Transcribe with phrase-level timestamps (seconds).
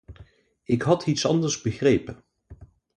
[0.63, 2.23] Ik had iets anders begrepen.